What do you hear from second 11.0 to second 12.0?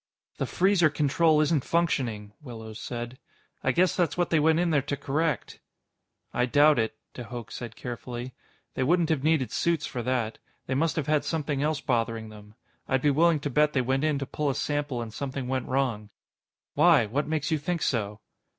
had something else